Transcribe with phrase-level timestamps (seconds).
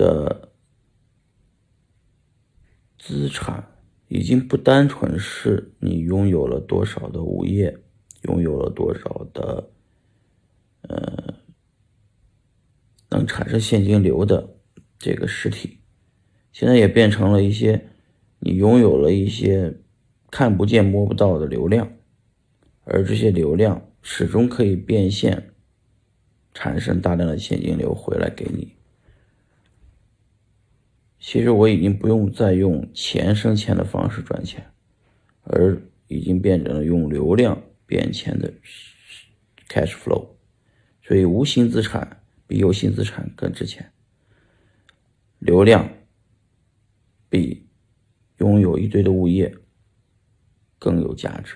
[0.00, 0.48] 的
[2.98, 3.68] 资产
[4.08, 7.76] 已经不单纯是你拥有了多少的物业，
[8.22, 9.70] 拥有了多少的
[10.80, 11.34] 呃
[13.10, 14.56] 能产生现金流的
[14.98, 15.80] 这个实体，
[16.50, 17.90] 现在也变成了一些
[18.38, 19.80] 你拥有了一些
[20.30, 21.92] 看不见摸不到的流量，
[22.84, 25.52] 而这些流量始终可以变现，
[26.54, 28.79] 产生大量的现金流回来给你。
[31.30, 34.68] 其实我已经不用再用钱生钱的方式赚钱，
[35.44, 38.52] 而已经变成了用流量变钱的
[39.68, 40.26] cash flow，
[41.04, 43.92] 所以无形资产比有形资产更值钱，
[45.38, 45.88] 流量
[47.28, 47.64] 比
[48.38, 49.54] 拥有一堆的物业
[50.80, 51.54] 更有价值。